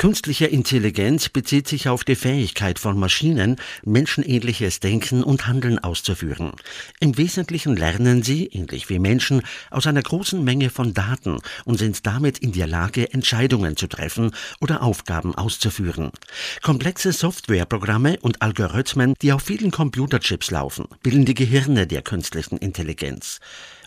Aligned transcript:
Künstliche 0.00 0.46
Intelligenz 0.46 1.28
bezieht 1.28 1.68
sich 1.68 1.86
auf 1.86 2.04
die 2.04 2.14
Fähigkeit 2.14 2.78
von 2.78 2.98
Maschinen, 2.98 3.56
menschenähnliches 3.84 4.80
Denken 4.80 5.22
und 5.22 5.46
Handeln 5.46 5.78
auszuführen. 5.78 6.52
Im 7.00 7.18
Wesentlichen 7.18 7.76
lernen 7.76 8.22
sie, 8.22 8.46
ähnlich 8.46 8.88
wie 8.88 8.98
Menschen, 8.98 9.42
aus 9.70 9.86
einer 9.86 10.00
großen 10.00 10.42
Menge 10.42 10.70
von 10.70 10.94
Daten 10.94 11.36
und 11.66 11.76
sind 11.76 12.06
damit 12.06 12.38
in 12.38 12.52
der 12.52 12.66
Lage, 12.66 13.12
Entscheidungen 13.12 13.76
zu 13.76 13.88
treffen 13.88 14.30
oder 14.62 14.82
Aufgaben 14.82 15.34
auszuführen. 15.34 16.12
Komplexe 16.62 17.12
Softwareprogramme 17.12 18.20
und 18.22 18.40
Algorithmen, 18.40 19.12
die 19.20 19.34
auf 19.34 19.42
vielen 19.42 19.70
Computerchips 19.70 20.50
laufen, 20.50 20.86
bilden 21.02 21.26
die 21.26 21.34
Gehirne 21.34 21.86
der 21.86 22.00
künstlichen 22.00 22.56
Intelligenz. 22.56 23.38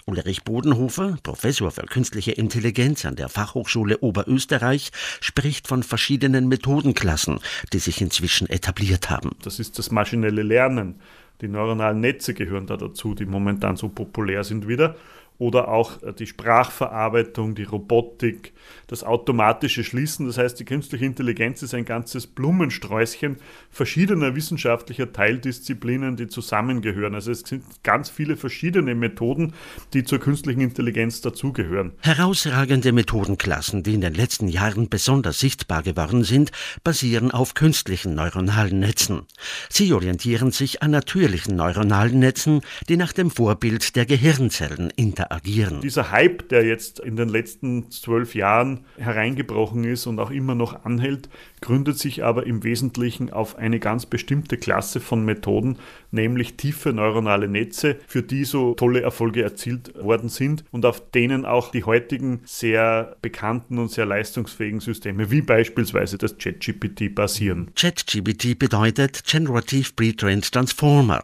Ulrich 0.05 0.43
Bodenhofer, 0.43 1.17
Professor 1.23 1.71
für 1.71 1.85
künstliche 1.85 2.31
Intelligenz 2.31 3.05
an 3.05 3.15
der 3.15 3.29
Fachhochschule 3.29 3.99
Oberösterreich, 3.99 4.91
spricht 5.21 5.67
von 5.67 5.83
verschiedenen 5.83 6.47
Methodenklassen, 6.47 7.39
die 7.71 7.79
sich 7.79 8.01
inzwischen 8.01 8.49
etabliert 8.49 9.09
haben. 9.09 9.31
Das 9.43 9.59
ist 9.59 9.79
das 9.79 9.91
maschinelle 9.91 10.43
Lernen. 10.43 10.95
Die 11.41 11.47
neuronalen 11.47 11.99
Netze 11.99 12.33
gehören 12.33 12.67
da 12.67 12.77
dazu, 12.77 13.15
die 13.15 13.25
momentan 13.25 13.75
so 13.75 13.89
populär 13.89 14.43
sind 14.43 14.67
wieder 14.67 14.95
oder 15.43 15.67
auch 15.67 16.01
äh, 16.03 16.13
die 16.13 16.25
Sprachverarbeitung, 16.25 17.53
die 17.53 17.63
Robotik, 17.63 18.53
das 18.87 19.03
automatische 19.03 19.83
Schließen. 19.83 20.25
Das 20.25 20.37
heißt, 20.37 20.57
die 20.57 20.63
künstliche 20.63 21.03
Intelligenz 21.03 21.61
ist 21.61 21.73
ein 21.73 21.83
ganzes 21.83 22.27
Blumensträußchen 22.27 23.37
verschiedener 23.69 24.35
wissenschaftlicher 24.35 25.11
Teildisziplinen, 25.11 26.15
die 26.15 26.27
zusammengehören. 26.27 27.13
Also 27.13 27.31
es 27.31 27.41
sind 27.41 27.65
ganz 27.83 28.09
viele 28.09 28.37
verschiedene 28.37 28.95
Methoden, 28.95 29.53
die 29.93 30.05
zur 30.05 30.19
künstlichen 30.19 30.61
Intelligenz 30.61 31.19
dazugehören. 31.19 31.91
Herausragende 31.99 32.93
Methodenklassen, 32.93 33.83
die 33.83 33.95
in 33.95 34.01
den 34.01 34.13
letzten 34.13 34.47
Jahren 34.47 34.87
besonders 34.87 35.39
sichtbar 35.39 35.83
geworden 35.83 36.23
sind, 36.23 36.53
basieren 36.85 37.31
auf 37.31 37.53
künstlichen 37.53 38.15
neuronalen 38.15 38.79
Netzen. 38.79 39.23
Sie 39.69 39.91
orientieren 39.91 40.51
sich 40.51 40.81
an 40.81 40.91
natürlichen 40.91 41.57
neuronalen 41.57 42.19
Netzen, 42.19 42.61
die 42.87 42.95
nach 42.95 43.11
dem 43.11 43.29
Vorbild 43.29 43.97
der 43.97 44.05
Gehirnzellen 44.05 44.89
interagieren 44.91 45.32
interagieren. 45.33 45.81
Dieser 45.81 46.11
Hype, 46.11 46.49
der 46.49 46.65
jetzt 46.65 46.99
in 46.99 47.15
den 47.15 47.29
letzten 47.29 47.89
zwölf 47.91 48.35
Jahren 48.35 48.85
hereingebrochen 48.97 49.83
ist 49.83 50.05
und 50.05 50.19
auch 50.19 50.31
immer 50.31 50.55
noch 50.55 50.85
anhält, 50.85 51.29
gründet 51.61 51.97
sich 51.97 52.23
aber 52.23 52.45
im 52.45 52.63
Wesentlichen 52.63 53.31
auf 53.31 53.57
eine 53.57 53.79
ganz 53.79 54.05
bestimmte 54.05 54.57
Klasse 54.57 54.99
von 54.99 55.23
Methoden, 55.25 55.77
nämlich 56.11 56.55
tiefe 56.55 56.93
neuronale 56.93 57.47
Netze, 57.47 57.97
für 58.07 58.21
die 58.21 58.45
so 58.45 58.73
tolle 58.73 59.01
Erfolge 59.01 59.43
erzielt 59.43 59.93
worden 59.95 60.29
sind 60.29 60.63
und 60.71 60.85
auf 60.85 61.11
denen 61.11 61.45
auch 61.45 61.71
die 61.71 61.83
heutigen 61.83 62.41
sehr 62.45 63.15
bekannten 63.21 63.77
und 63.77 63.91
sehr 63.91 64.05
leistungsfähigen 64.05 64.79
Systeme 64.79 65.31
wie 65.31 65.41
beispielsweise 65.41 66.17
das 66.17 66.37
ChatGPT 66.37 67.15
basieren. 67.15 67.71
ChatGPT 67.75 68.59
bedeutet 68.59 69.23
Generative 69.25 69.91
Pre-Trained 69.95 70.51
Transformer. 70.51 71.23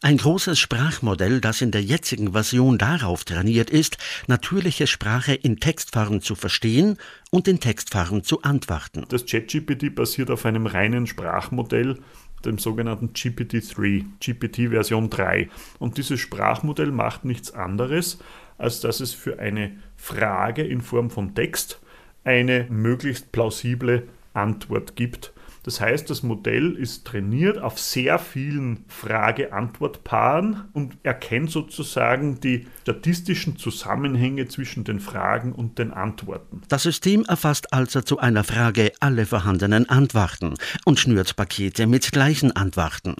Ein 0.00 0.16
großes 0.16 0.60
Sprachmodell, 0.60 1.40
das 1.40 1.60
in 1.60 1.72
der 1.72 1.82
jetzigen 1.82 2.32
Version 2.32 2.78
darauf 2.78 3.24
trainiert 3.24 3.68
ist, 3.68 3.98
natürliche 4.28 4.86
Sprache 4.86 5.34
in 5.34 5.58
Textform 5.58 6.20
zu 6.20 6.36
verstehen 6.36 6.98
und 7.30 7.48
in 7.48 7.58
Textform 7.58 8.22
zu 8.22 8.42
antworten. 8.42 9.04
Das 9.08 9.26
ChatGPT 9.26 9.94
basiert 9.94 10.30
auf 10.30 10.46
einem 10.46 10.66
reinen 10.66 11.08
Sprachmodell, 11.08 11.98
dem 12.44 12.58
sogenannten 12.58 13.08
GPT-3, 13.08 14.04
GPT 14.20 14.70
Version 14.70 15.10
3. 15.10 15.48
Und 15.80 15.98
dieses 15.98 16.20
Sprachmodell 16.20 16.92
macht 16.92 17.24
nichts 17.24 17.50
anderes, 17.50 18.18
als 18.56 18.80
dass 18.80 19.00
es 19.00 19.12
für 19.14 19.40
eine 19.40 19.72
Frage 19.96 20.62
in 20.62 20.80
Form 20.80 21.10
von 21.10 21.34
Text 21.34 21.80
eine 22.22 22.66
möglichst 22.70 23.32
plausible 23.32 24.06
Antwort 24.32 24.94
gibt 24.94 25.32
das 25.62 25.80
heißt, 25.80 26.08
das 26.08 26.22
Modell 26.22 26.76
ist 26.76 27.06
trainiert 27.06 27.58
auf 27.58 27.78
sehr 27.78 28.18
vielen 28.18 28.84
Frage-Antwort-Paaren 28.88 30.68
und 30.72 30.96
erkennt 31.02 31.50
sozusagen 31.50 32.40
die 32.40 32.66
statistischen 32.82 33.56
Zusammenhänge 33.56 34.48
zwischen 34.48 34.84
den 34.84 35.00
Fragen 35.00 35.52
und 35.52 35.78
den 35.78 35.92
Antworten. 35.92 36.62
Das 36.68 36.84
System 36.84 37.24
erfasst 37.26 37.72
also 37.72 38.00
zu 38.00 38.18
einer 38.18 38.44
Frage 38.44 38.92
alle 39.00 39.26
vorhandenen 39.26 39.88
Antworten 39.88 40.54
und 40.84 40.98
schnürt 40.98 41.36
Pakete 41.36 41.86
mit 41.86 42.12
gleichen 42.12 42.52
Antworten. 42.52 43.16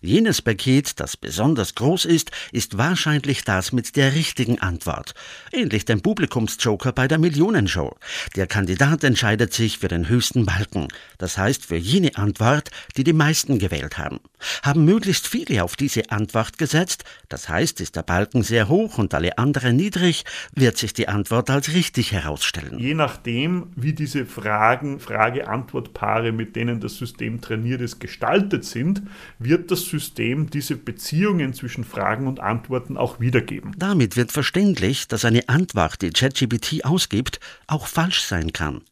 Jenes 0.00 0.42
Paket, 0.42 0.98
das 0.98 1.16
besonders 1.16 1.74
groß 1.74 2.04
ist, 2.06 2.30
ist 2.50 2.78
wahrscheinlich 2.78 3.44
das 3.44 3.72
mit 3.72 3.96
der 3.96 4.14
richtigen 4.14 4.58
Antwort. 4.60 5.14
Ähnlich 5.52 5.84
dem 5.84 6.00
Publikumsjoker 6.00 6.92
bei 6.92 7.06
der 7.06 7.18
Millionenshow. 7.18 7.96
Der 8.34 8.46
Kandidat 8.46 9.04
entscheidet 9.04 9.52
sich 9.52 9.78
für 9.78 9.88
den 9.88 10.08
höchsten 10.08 10.46
Balken. 10.46 10.88
Das 11.18 11.38
heißt 11.38 11.66
für 11.66 11.76
jene 11.82 12.16
Antwort, 12.16 12.70
die 12.96 13.04
die 13.04 13.12
meisten 13.12 13.58
gewählt 13.58 13.98
haben. 13.98 14.20
Haben 14.62 14.84
möglichst 14.84 15.28
viele 15.28 15.62
auf 15.62 15.76
diese 15.76 16.10
Antwort 16.10 16.58
gesetzt, 16.58 17.04
das 17.28 17.48
heißt, 17.48 17.80
ist 17.80 17.96
der 17.96 18.02
Balken 18.02 18.42
sehr 18.42 18.68
hoch 18.68 18.98
und 18.98 19.14
alle 19.14 19.38
anderen 19.38 19.76
niedrig, 19.76 20.24
wird 20.54 20.78
sich 20.78 20.94
die 20.94 21.08
Antwort 21.08 21.50
als 21.50 21.74
richtig 21.74 22.12
herausstellen. 22.12 22.78
Je 22.78 22.94
nachdem, 22.94 23.66
wie 23.76 23.92
diese 23.92 24.26
Fragen, 24.26 25.00
Frage-Antwort-Paare, 25.00 26.32
mit 26.32 26.56
denen 26.56 26.80
das 26.80 26.96
System 26.96 27.40
trainiert 27.40 27.80
ist, 27.80 28.00
gestaltet 28.00 28.64
sind, 28.64 29.02
wird 29.38 29.70
das 29.70 29.86
System 29.86 30.50
diese 30.50 30.76
Beziehungen 30.76 31.54
zwischen 31.54 31.84
Fragen 31.84 32.26
und 32.26 32.40
Antworten 32.40 32.96
auch 32.96 33.20
wiedergeben. 33.20 33.72
Damit 33.76 34.16
wird 34.16 34.32
verständlich, 34.32 35.08
dass 35.08 35.24
eine 35.24 35.48
Antwort, 35.48 36.02
die 36.02 36.10
ChatGPT 36.10 36.84
ausgibt, 36.84 37.40
auch 37.66 37.86
falsch 37.86 38.22
sein 38.22 38.52
kann. 38.52 38.82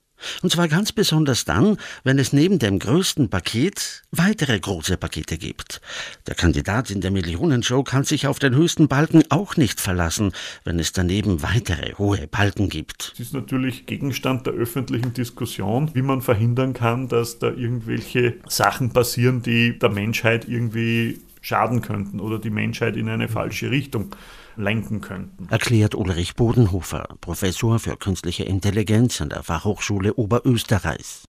Und 0.42 0.50
zwar 0.50 0.68
ganz 0.68 0.92
besonders 0.92 1.44
dann, 1.44 1.76
wenn 2.04 2.18
es 2.18 2.32
neben 2.32 2.58
dem 2.58 2.78
größten 2.78 3.30
Paket 3.30 4.02
weitere 4.10 4.58
große 4.58 4.96
Pakete 4.96 5.38
gibt. 5.38 5.80
Der 6.26 6.34
Kandidat 6.34 6.90
in 6.90 7.00
der 7.00 7.10
Millionenshow 7.10 7.82
kann 7.82 8.04
sich 8.04 8.26
auf 8.26 8.38
den 8.38 8.54
höchsten 8.54 8.88
Balken 8.88 9.22
auch 9.30 9.56
nicht 9.56 9.80
verlassen, 9.80 10.32
wenn 10.64 10.78
es 10.78 10.92
daneben 10.92 11.42
weitere 11.42 11.94
hohe 11.94 12.26
Balken 12.26 12.68
gibt. 12.68 13.12
Es 13.14 13.20
ist 13.20 13.34
natürlich 13.34 13.86
Gegenstand 13.86 14.46
der 14.46 14.54
öffentlichen 14.54 15.12
Diskussion, 15.14 15.94
wie 15.94 16.02
man 16.02 16.22
verhindern 16.22 16.74
kann, 16.74 17.08
dass 17.08 17.38
da 17.38 17.48
irgendwelche 17.48 18.34
Sachen 18.48 18.92
passieren, 18.92 19.42
die 19.42 19.78
der 19.78 19.90
Menschheit 19.90 20.48
irgendwie 20.48 21.20
schaden 21.40 21.80
könnten 21.80 22.20
oder 22.20 22.38
die 22.38 22.50
Menschheit 22.50 22.96
in 22.96 23.08
eine 23.08 23.28
falsche 23.28 23.70
Richtung 23.70 24.14
lenken 24.56 25.00
könnten. 25.00 25.48
Erklärt 25.50 25.94
Ulrich 25.94 26.34
Bodenhofer, 26.34 27.08
Professor 27.20 27.78
für 27.78 27.96
künstliche 27.96 28.44
Intelligenz 28.44 29.20
an 29.20 29.30
der 29.30 29.42
Fachhochschule 29.42 30.14
Oberösterreichs. 30.14 31.28